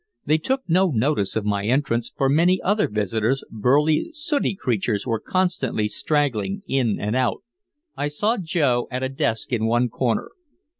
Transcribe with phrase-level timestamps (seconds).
[0.25, 5.19] They took no notice of my entrance, for many other visitors, burly, sooty creatures, were
[5.19, 7.43] constantly straggling in and out.
[7.95, 10.31] I saw Joe at a desk in one corner.